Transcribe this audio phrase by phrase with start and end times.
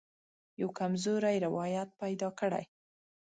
[0.61, 2.63] یوه کمزوری روایت پیدا کړي.